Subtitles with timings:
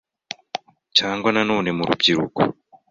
[0.97, 2.41] cyangwa na none mu rubyiruko,